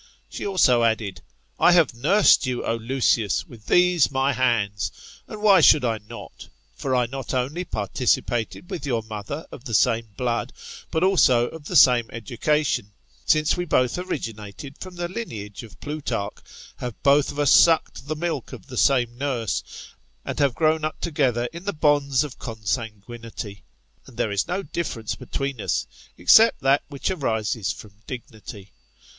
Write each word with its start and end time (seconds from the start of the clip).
She 0.27 0.47
also 0.47 0.81
added, 0.83 1.21
I 1.59 1.73
have 1.73 1.93
nursed 1.93 2.47
you, 2.47 2.65
O 2.65 2.73
Lucius, 2.75 3.45
with 3.45 3.67
these 3.67 4.09
my 4.09 4.33
hands. 4.33 4.91
And 5.27 5.43
why 5.43 5.61
should 5.61 5.85
I 5.85 5.99
not? 5.99 6.49
For 6.73 6.95
I 6.95 7.05
not 7.05 7.35
only 7.35 7.63
participated 7.63 8.71
with 8.71 8.83
your 8.87 9.03
mother 9.03 9.45
of 9.51 9.63
the 9.65 9.75
same 9.75 10.07
blood, 10.17 10.53
but 10.89 11.03
also 11.03 11.49
of 11.49 11.65
die 11.65 11.75
same 11.75 12.07
edu 12.07 12.41
cation; 12.41 12.93
since 13.27 13.55
we 13.55 13.63
both 13.65 13.99
originated 13.99 14.75
from 14.79 14.95
the 14.95 15.07
lineage 15.07 15.61
of 15.61 15.79
Plutarch, 15.79 16.39
have 16.77 17.03
both 17.03 17.29
of 17.31 17.37
us 17.37 17.51
sucked 17.53 18.07
the 18.07 18.15
milk 18.15 18.53
of 18.53 18.65
the 18.65 18.77
same 18.77 19.15
nurse, 19.19 19.63
and 20.25 20.39
have 20.39 20.55
grown 20.55 20.83
up 20.83 20.99
together 20.99 21.47
in 21.53 21.65
the 21.65 21.73
bonds 21.73 22.23
of 22.23 22.39
consanguinity; 22.39 23.61
and 24.07 24.17
there 24.17 24.31
is 24.31 24.47
no 24.47 24.63
difference 24.63 25.13
between 25.13 25.61
us, 25.61 25.85
except 26.17 26.61
that 26.61 26.81
which 26.89 27.11
arises 27.11 27.71
firom 27.71 27.93
dignity. 28.07 28.71